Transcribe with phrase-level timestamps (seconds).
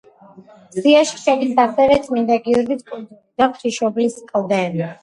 [0.77, 4.65] სიაში შედის ასევე წმინდა გიორგის კუნძული და ღვთისმშობლის კლდე.